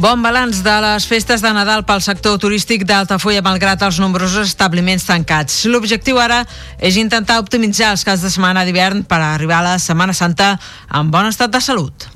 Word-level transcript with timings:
Bon 0.00 0.22
balanç 0.24 0.62
de 0.64 0.72
les 0.80 1.04
festes 1.04 1.42
de 1.44 1.50
Nadal 1.52 1.82
pel 1.84 2.00
sector 2.00 2.38
turístic 2.40 2.86
d'Altafulla 2.88 3.42
malgrat 3.44 3.82
els 3.84 3.98
nombrosos 4.00 4.48
establiments 4.48 5.04
tancats. 5.04 5.58
L'objectiu 5.68 6.16
ara 6.16 6.38
és 6.80 6.96
intentar 6.96 7.36
optimitzar 7.42 7.90
els 7.92 8.06
casos 8.08 8.24
de 8.24 8.30
setmana 8.32 8.62
d'hivern 8.64 9.02
per 9.04 9.18
arribar 9.20 9.58
a 9.58 9.66
la 9.66 9.74
Setmana 9.76 10.16
Santa 10.16 10.54
en 10.88 11.10
bon 11.12 11.28
estat 11.28 11.52
de 11.52 11.60
salut. 11.60 12.08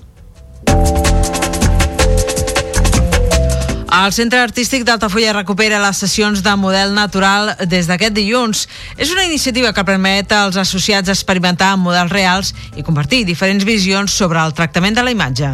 El 3.94 4.16
Centre 4.16 4.40
Artístic 4.40 4.88
d'Altafulla 4.88 5.36
recupera 5.36 5.84
les 5.84 6.00
sessions 6.00 6.40
de 6.40 6.56
model 6.56 6.96
natural 6.96 7.52
des 7.68 7.84
d'aquest 7.84 8.16
dilluns. 8.16 8.64
És 8.96 9.12
una 9.12 9.28
iniciativa 9.28 9.76
que 9.76 9.84
permet 9.84 10.32
als 10.32 10.56
associats 10.56 11.12
experimentar 11.12 11.74
amb 11.76 11.84
models 11.92 12.16
reals 12.16 12.56
i 12.76 12.82
compartir 12.82 13.26
diferents 13.28 13.68
visions 13.68 14.16
sobre 14.24 14.40
el 14.40 14.56
tractament 14.56 14.96
de 14.96 15.04
la 15.04 15.12
imatge. 15.12 15.52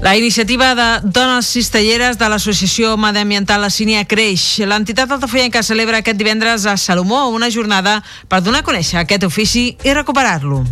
La 0.00 0.16
iniciativa 0.16 0.74
de 0.76 1.00
dones 1.02 1.46
cistelleres 1.46 2.18
de 2.18 2.28
l'associació 2.30 2.94
mediambiental 2.96 3.60
La 3.60 3.70
Sínia 3.70 4.04
creix. 4.06 4.60
L'entitat 4.62 5.10
altafollenca 5.10 5.64
celebra 5.66 5.98
aquest 5.98 6.20
divendres 6.20 6.66
a 6.70 6.76
Salomó 6.78 7.26
una 7.34 7.50
jornada 7.50 7.98
per 8.30 8.38
donar 8.46 8.62
a 8.62 8.68
conèixer 8.68 9.00
aquest 9.02 9.26
ofici 9.26 9.72
i 9.82 9.96
recuperar-lo. 9.98 10.62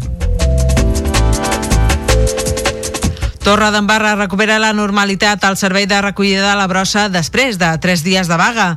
Torre 3.46 3.68
d'Embarra 3.70 4.14
recupera 4.14 4.60
la 4.62 4.72
normalitat 4.74 5.44
al 5.46 5.58
servei 5.58 5.86
de 5.86 6.00
recollida 6.02 6.48
de 6.48 6.56
la 6.58 6.66
brossa 6.70 7.08
després 7.10 7.58
de 7.58 7.68
tres 7.82 8.02
dies 8.06 8.30
de 8.30 8.38
vaga. 8.38 8.72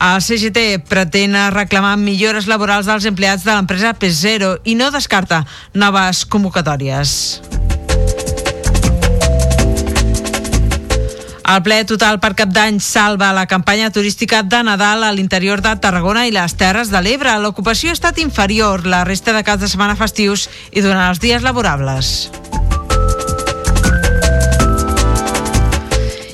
El 0.00 0.20
CGT 0.24 0.84
pretén 0.88 1.36
reclamar 1.52 1.96
millores 2.00 2.48
laborals 2.48 2.88
dels 2.88 3.08
empleats 3.08 3.44
de 3.44 3.52
l'empresa 3.52 3.92
P0 3.92 4.58
i 4.64 4.76
no 4.80 4.90
descarta 4.92 5.44
noves 5.72 6.24
convocatòries. 6.24 7.59
El 11.50 11.64
ple 11.66 11.80
total 11.82 12.20
per 12.22 12.36
cap 12.38 12.50
d'any 12.54 12.76
salva 12.78 13.32
la 13.34 13.48
campanya 13.50 13.88
turística 13.90 14.44
de 14.46 14.60
Nadal 14.62 15.02
a 15.02 15.10
l'interior 15.10 15.58
de 15.64 15.72
Tarragona 15.82 16.22
i 16.28 16.30
les 16.30 16.52
Terres 16.54 16.92
de 16.92 17.00
l'Ebre. 17.02 17.32
L'ocupació 17.42 17.90
ha 17.90 17.96
estat 17.96 18.20
inferior 18.22 18.84
la 18.86 19.00
resta 19.08 19.34
de 19.34 19.42
caps 19.42 19.64
de 19.64 19.70
setmana 19.72 19.96
festius 19.98 20.46
i 20.70 20.78
durant 20.78 21.02
els 21.08 21.18
dies 21.18 21.42
laborables. 21.42 22.30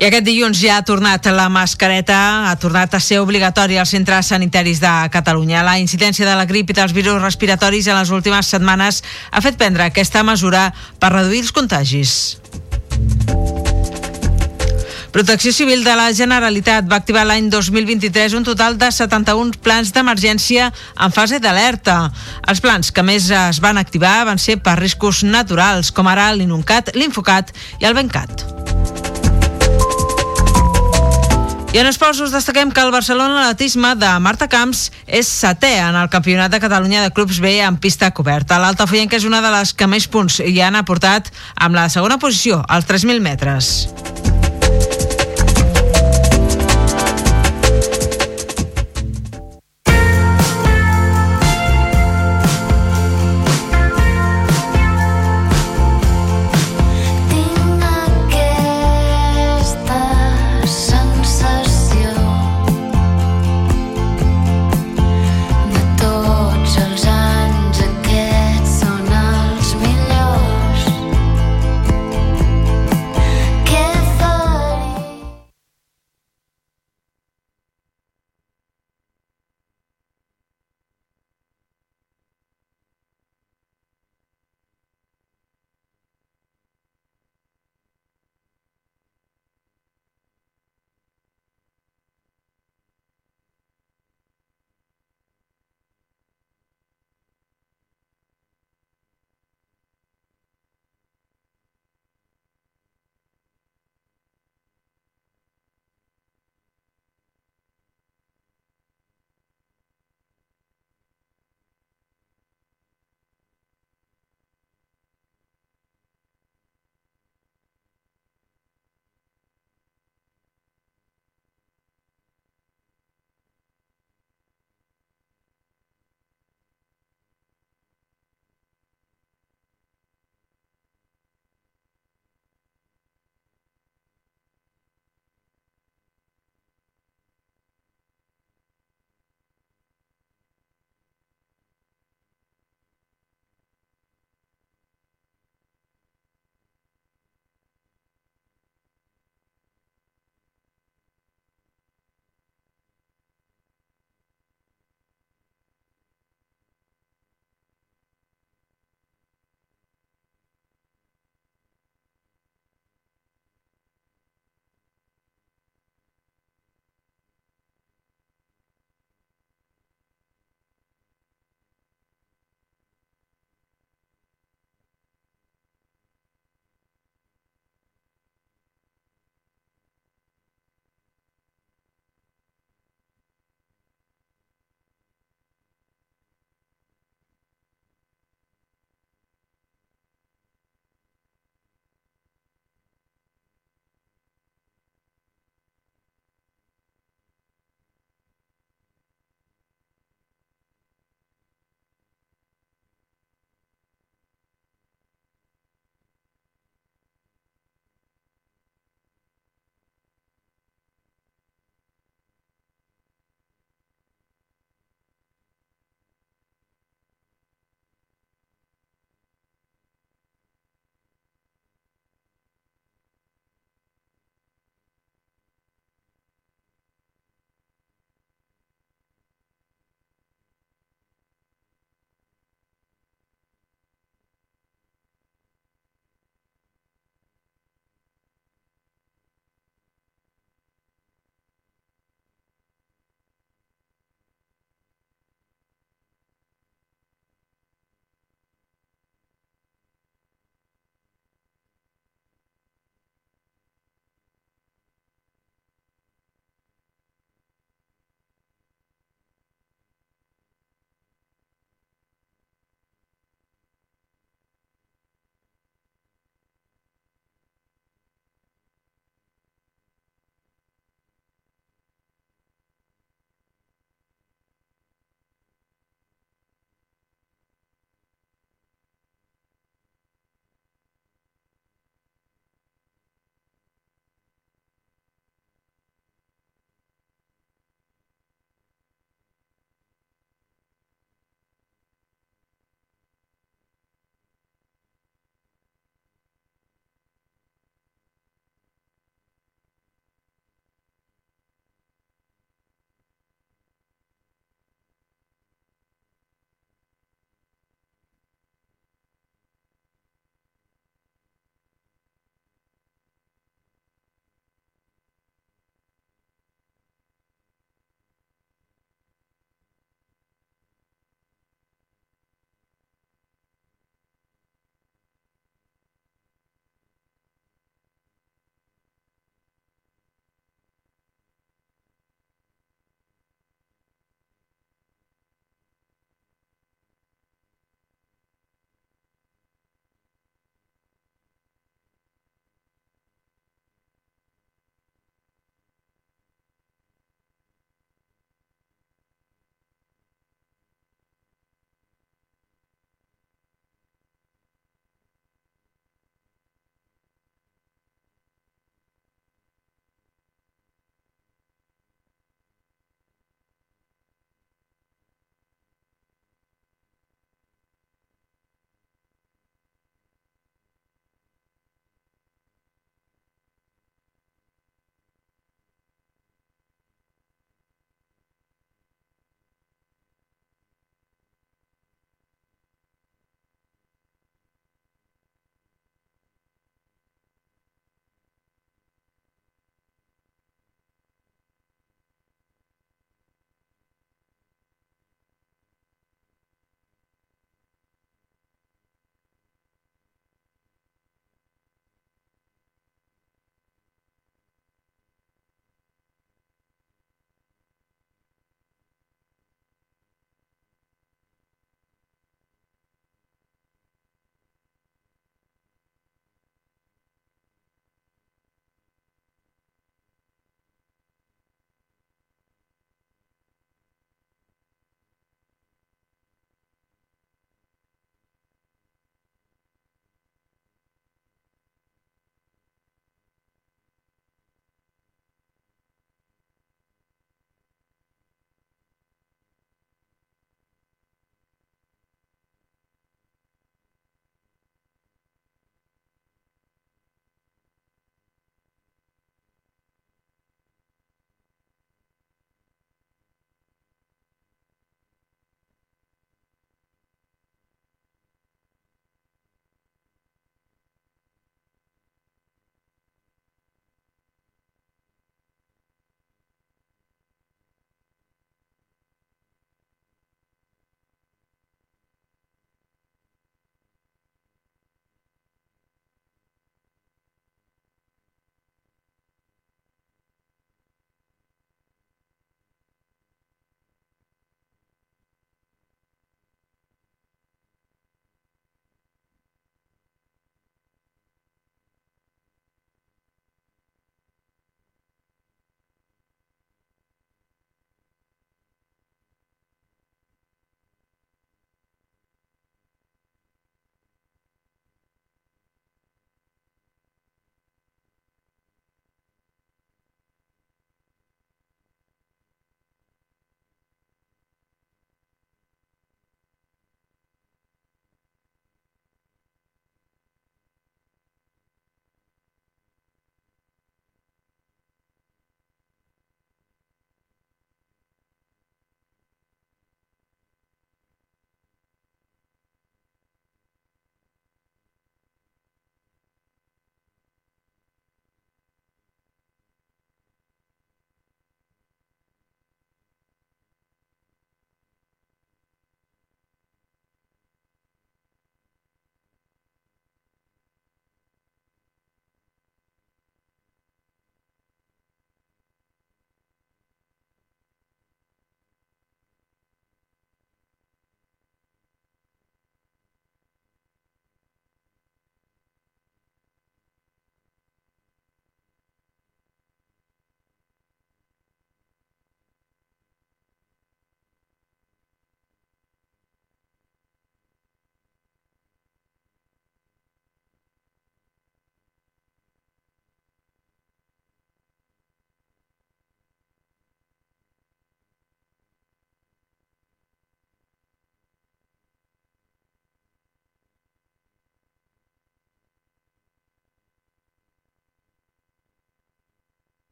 I 0.00 0.08
aquest 0.08 0.24
dilluns 0.24 0.62
ja 0.64 0.78
ha 0.80 0.86
tornat 0.88 1.28
la 1.28 1.50
mascareta, 1.52 2.48
ha 2.48 2.56
tornat 2.56 2.96
a 2.96 3.00
ser 3.00 3.20
obligatòria 3.20 3.84
als 3.84 3.92
centres 3.92 4.32
sanitaris 4.32 4.80
de 4.80 4.94
Catalunya. 5.12 5.60
La 5.60 5.76
incidència 5.78 6.24
de 6.24 6.38
la 6.40 6.48
grip 6.48 6.72
i 6.72 6.78
dels 6.80 6.96
virus 6.96 7.20
respiratoris 7.20 7.90
en 7.92 8.00
les 8.00 8.10
últimes 8.16 8.48
setmanes 8.48 9.04
ha 9.30 9.44
fet 9.44 9.60
prendre 9.60 9.84
aquesta 9.84 10.24
mesura 10.24 10.70
per 10.98 11.12
reduir 11.12 11.44
els 11.44 11.52
contagis. 11.52 12.16
Protecció 15.12 15.52
Civil 15.52 15.84
de 15.84 15.92
la 15.92 16.08
Generalitat 16.16 16.86
va 16.88 16.96
activar 16.96 17.26
l'any 17.28 17.50
2023 17.52 18.32
un 18.38 18.46
total 18.48 18.78
de 18.80 18.88
71 18.88 19.58
plans 19.60 19.90
d'emergència 19.92 20.70
en 20.72 21.12
fase 21.12 21.36
d'alerta. 21.36 22.06
Els 22.48 22.62
plans 22.64 22.88
que 22.88 23.04
més 23.04 23.28
es 23.28 23.60
van 23.60 23.76
activar 23.76 24.22
van 24.24 24.40
ser 24.40 24.56
per 24.64 24.78
riscos 24.80 25.20
naturals, 25.20 25.92
com 25.92 26.08
ara 26.08 26.30
l'Inuncat, 26.32 26.94
l'Infocat 26.96 27.52
i 27.82 27.90
el 27.90 27.98
Bencat. 27.98 28.46
I 31.72 31.80
en 31.80 31.88
esports 31.88 32.24
us 32.24 32.32
destaquem 32.32 32.72
que 32.72 32.80
el 32.80 32.92
Barcelona 32.92 33.44
Atletisme 33.50 33.92
de 34.00 34.16
Marta 34.20 34.48
Camps 34.48 34.86
és 35.04 35.28
setè 35.28 35.74
en 35.90 35.96
el 35.96 36.08
Campionat 36.12 36.56
de 36.56 36.60
Catalunya 36.60 37.04
de 37.04 37.12
Clubs 37.12 37.40
B 37.40 37.58
en 37.60 37.76
pista 37.76 38.10
coberta. 38.16 38.56
L'Altafoyenca 38.64 39.20
és 39.20 39.28
una 39.28 39.44
de 39.44 39.52
les 39.58 39.76
que 39.76 39.88
més 39.88 40.08
punts 40.08 40.40
hi 40.40 40.60
han 40.64 40.80
aportat 40.80 41.28
amb 41.56 41.76
la 41.76 41.90
segona 41.92 42.16
posició, 42.16 42.64
als 42.64 42.88
3.000 42.88 43.20
metres. 43.20 44.21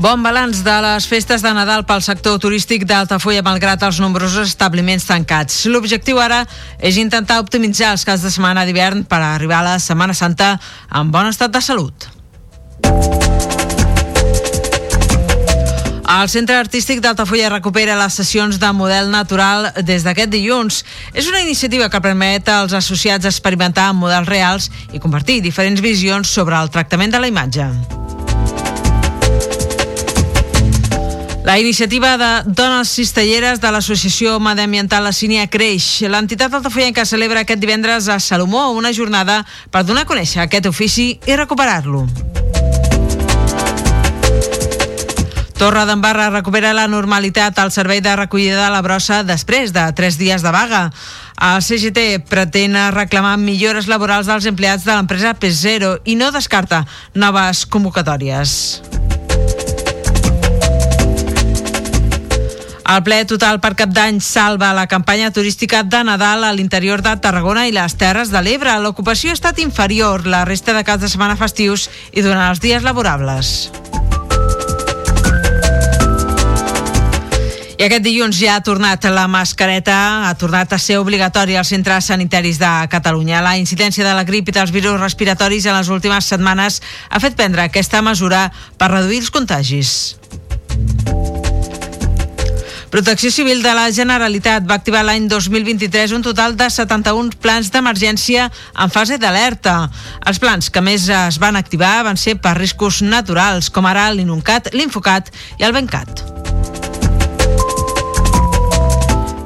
Bon 0.00 0.22
balanç 0.24 0.62
de 0.64 0.74
les 0.80 1.04
festes 1.04 1.42
de 1.44 1.50
Nadal 1.52 1.82
pel 1.84 2.00
sector 2.00 2.38
turístic 2.40 2.86
d'Altafulla 2.88 3.42
malgrat 3.44 3.82
els 3.84 3.98
nombrosos 4.00 4.48
establiments 4.48 5.04
tancats. 5.04 5.66
L'objectiu 5.68 6.16
ara 6.16 6.38
és 6.80 6.96
intentar 6.96 7.36
optimitzar 7.42 7.90
els 7.92 8.06
caps 8.08 8.24
de 8.24 8.30
setmana 8.32 8.64
d'hivern 8.64 9.02
per 9.04 9.18
arribar 9.20 9.58
a 9.58 9.66
la 9.66 9.74
Setmana 9.76 10.16
Santa 10.16 10.54
en 10.88 11.12
bon 11.12 11.28
estat 11.28 11.52
de 11.52 11.60
salut. 11.60 12.08
El 16.10 16.32
Centre 16.32 16.56
Artístic 16.56 17.04
d'Altafulla 17.04 17.52
recupera 17.52 18.00
les 18.00 18.16
sessions 18.16 18.56
de 18.56 18.72
model 18.72 19.12
natural 19.12 19.68
des 19.84 20.08
d'aquest 20.08 20.32
dilluns. 20.32 20.80
És 21.12 21.28
una 21.28 21.44
iniciativa 21.44 21.92
que 21.92 22.00
permet 22.00 22.48
als 22.48 22.72
associats 22.72 23.28
experimentar 23.28 23.90
amb 23.92 24.08
models 24.08 24.32
reals 24.32 24.72
i 24.94 24.98
compartir 24.98 25.42
diferents 25.44 25.84
visions 25.84 26.32
sobre 26.40 26.56
el 26.56 26.72
tractament 26.72 27.12
de 27.12 27.20
la 27.20 27.28
imatge. 27.28 27.68
La 31.50 31.58
iniciativa 31.58 32.16
de 32.16 32.44
dones 32.46 32.92
cistelleres 32.94 33.58
de 33.58 33.72
l'associació 33.74 34.36
mediambiental 34.38 35.02
La 35.02 35.10
Sínia 35.10 35.48
creix. 35.50 35.82
L'entitat 36.06 36.52
altafollenca 36.54 37.02
celebra 37.02 37.42
aquest 37.42 37.58
divendres 37.58 38.06
a 38.06 38.20
Salomó 38.22 38.68
una 38.70 38.92
jornada 38.94 39.40
per 39.74 39.82
donar 39.82 40.04
a 40.06 40.06
conèixer 40.06 40.44
aquest 40.44 40.68
ofici 40.70 41.08
i 41.26 41.34
recuperar-lo. 41.34 42.04
Torre 45.58 45.84
d'Embarra 45.90 46.30
recupera 46.30 46.70
la 46.70 46.86
normalitat 46.86 47.58
al 47.58 47.74
servei 47.74 47.98
de 47.98 48.14
recollida 48.14 48.62
de 48.62 48.70
la 48.70 48.86
brossa 48.86 49.24
després 49.26 49.74
de 49.74 49.90
tres 49.98 50.22
dies 50.22 50.46
de 50.46 50.54
vaga. 50.54 50.86
El 51.34 51.66
CGT 51.66 52.30
pretén 52.30 52.78
reclamar 52.94 53.40
millores 53.42 53.90
laborals 53.90 54.30
dels 54.30 54.46
empleats 54.46 54.86
de 54.86 54.94
l'empresa 54.94 55.34
P0 55.34 55.96
i 56.06 56.14
no 56.14 56.30
descarta 56.30 56.84
noves 57.18 57.66
convocatòries. 57.66 59.09
El 62.90 63.04
ple 63.06 63.20
total 63.22 63.60
per 63.62 63.76
cap 63.78 63.92
d'any 63.94 64.16
salva 64.18 64.72
la 64.74 64.88
campanya 64.90 65.28
turística 65.30 65.84
de 65.86 66.00
Nadal 66.02 66.42
a 66.42 66.50
l'interior 66.50 67.04
de 67.06 67.12
Tarragona 67.22 67.68
i 67.68 67.74
les 67.76 67.94
Terres 67.94 68.32
de 68.34 68.40
l'Ebre. 68.42 68.72
L'ocupació 68.82 69.30
ha 69.30 69.36
estat 69.38 69.60
inferior 69.62 70.24
la 70.26 70.40
resta 70.48 70.74
de 70.74 70.82
caps 70.82 71.04
de 71.04 71.10
setmana 71.12 71.36
festius 71.38 71.86
i 72.10 72.24
durant 72.26 72.42
els 72.48 72.58
dies 72.58 72.82
laborables. 72.82 73.70
I 77.78 77.86
aquest 77.86 78.02
dilluns 78.02 78.40
ja 78.42 78.58
ha 78.58 78.64
tornat 78.66 79.06
la 79.06 79.28
mascareta, 79.30 80.26
ha 80.26 80.34
tornat 80.34 80.74
a 80.74 80.78
ser 80.82 80.98
obligatòria 80.98 81.62
als 81.62 81.70
centres 81.70 82.10
sanitaris 82.10 82.58
de 82.58 82.72
Catalunya. 82.90 83.38
La 83.38 83.54
incidència 83.56 84.02
de 84.04 84.16
la 84.18 84.26
grip 84.26 84.50
i 84.50 84.56
dels 84.58 84.74
virus 84.74 84.98
respiratoris 84.98 85.70
en 85.70 85.78
les 85.78 85.94
últimes 85.94 86.26
setmanes 86.26 86.82
ha 87.08 87.22
fet 87.22 87.38
prendre 87.38 87.62
aquesta 87.62 88.02
mesura 88.02 88.48
per 88.76 88.90
reduir 88.90 89.22
els 89.22 89.30
contagis. 89.30 89.94
Protecció 92.90 93.30
Civil 93.30 93.62
de 93.62 93.70
la 93.70 93.86
Generalitat 93.94 94.64
va 94.66 94.74
activar 94.80 95.04
l'any 95.06 95.28
2023 95.30 96.10
un 96.16 96.24
total 96.26 96.56
de 96.58 96.66
71 96.66 97.36
plans 97.38 97.70
d'emergència 97.70 98.48
en 98.50 98.90
fase 98.90 99.14
d'alerta. 99.22 99.76
Els 100.26 100.40
plans 100.42 100.72
que 100.74 100.82
més 100.82 101.06
es 101.06 101.38
van 101.38 101.54
activar 101.54 102.00
van 102.02 102.18
ser 102.18 102.34
per 102.42 102.56
riscos 102.58 102.98
naturals, 103.06 103.70
com 103.70 103.86
ara 103.86 104.08
l'Inuncat, 104.10 104.72
l'Infocat 104.74 105.30
i 105.60 105.68
el 105.68 105.76
Bencat. 105.76 106.26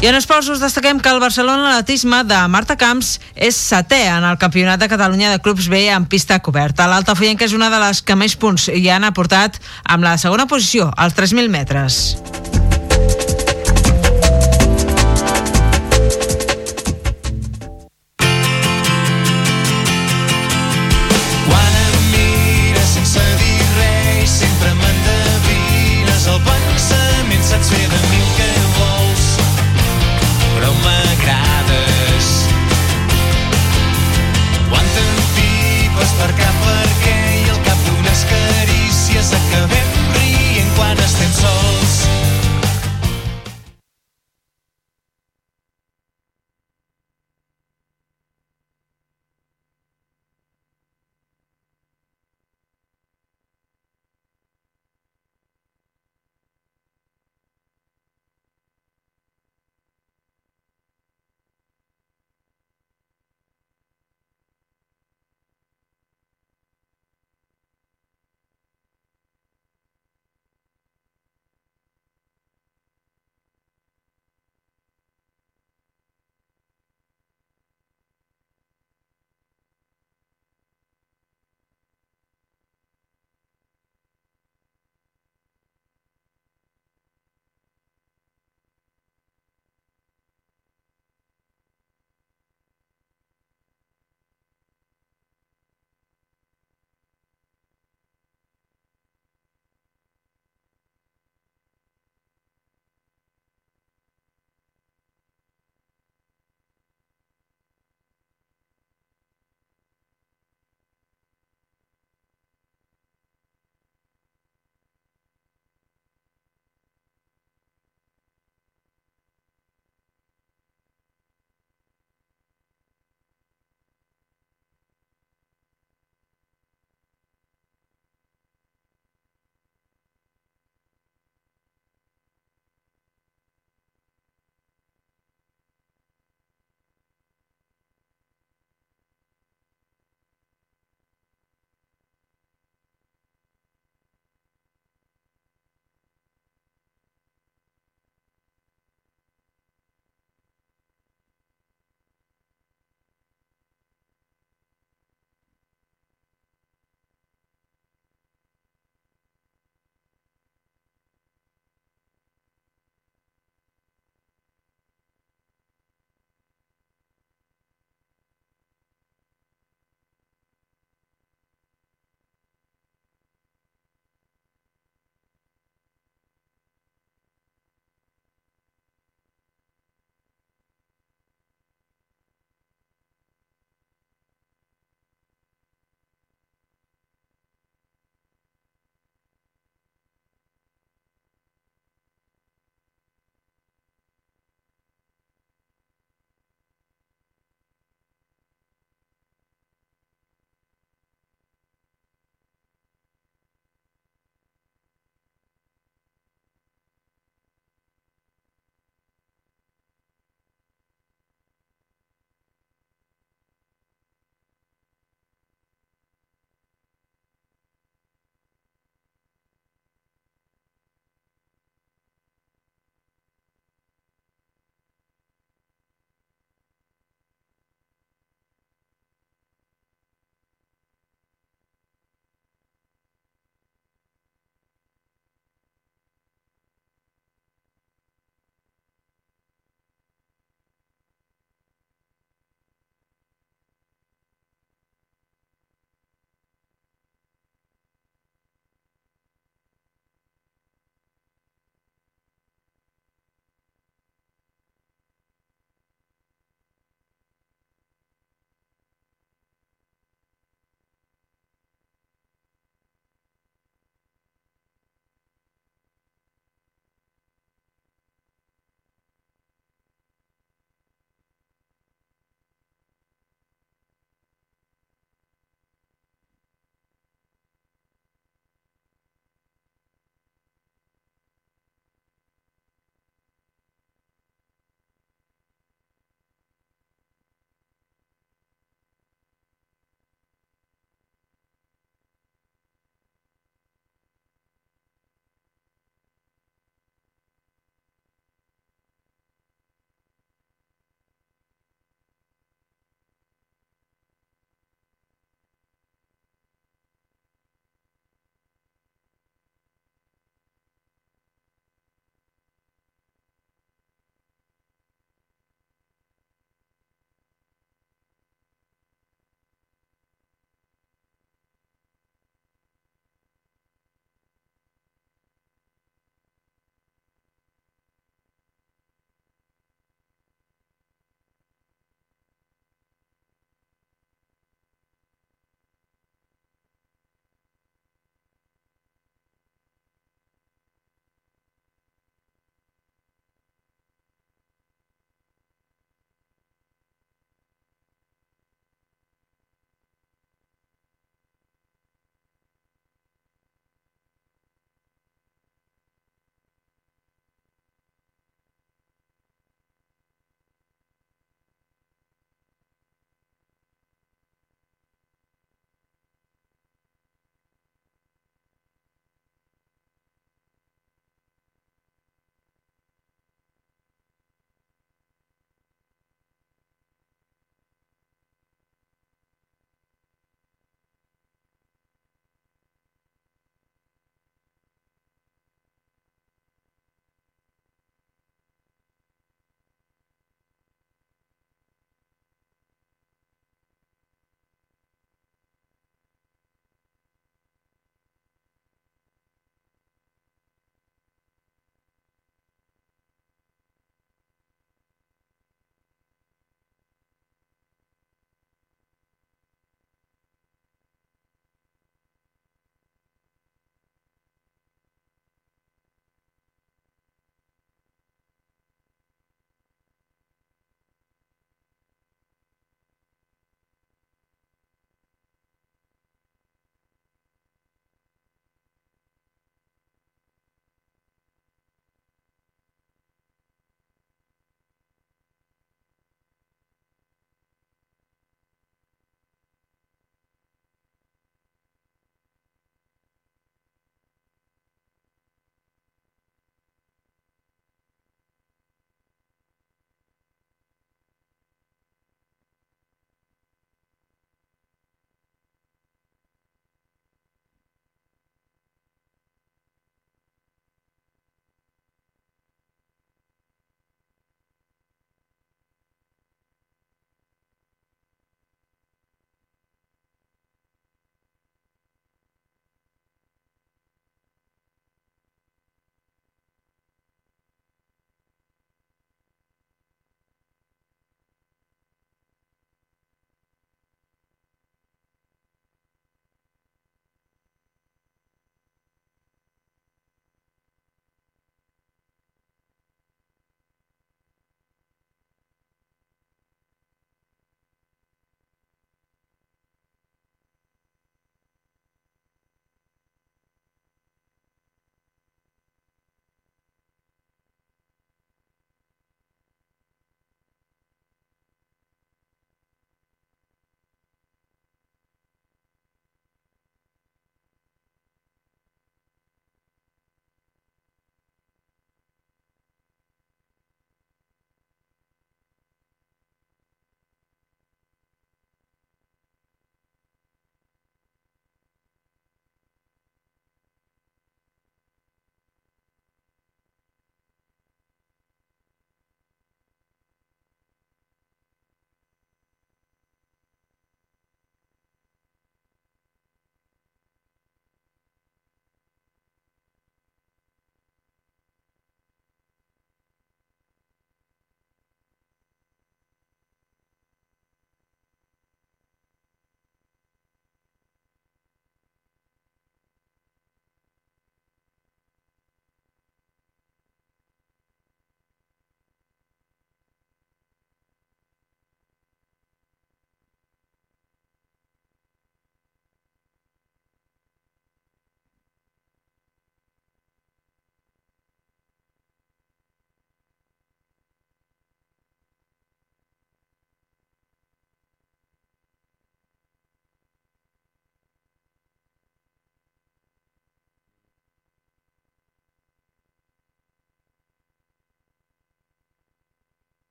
I 0.00 0.08
en 0.08 0.16
esports 0.16 0.52
us 0.52 0.60
destaquem 0.60 1.00
que 1.00 1.08
el 1.08 1.20
Barcelona 1.20 1.74
Atletisme 1.78 2.22
de 2.28 2.38
Marta 2.52 2.76
Camps 2.76 3.18
és 3.36 3.56
setè 3.56 4.02
en 4.18 4.24
el 4.24 4.36
Campionat 4.40 4.80
de 4.80 4.88
Catalunya 4.88 5.32
de 5.32 5.40
Clubs 5.40 5.68
B 5.72 5.86
en 5.88 6.04
pista 6.12 6.42
coberta. 6.44 6.88
L'Altafoyenca 6.92 7.48
és 7.48 7.56
una 7.56 7.72
de 7.72 7.80
les 7.80 8.04
que 8.04 8.16
més 8.16 8.36
punts 8.36 8.68
hi 8.68 8.88
han 8.92 9.08
aportat 9.08 9.56
amb 9.84 10.04
la 10.04 10.18
segona 10.20 10.48
posició, 10.48 10.92
als 10.96 11.16
3.000 11.16 11.48
metres. 11.48 12.69